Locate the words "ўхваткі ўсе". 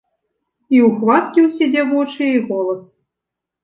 0.87-1.71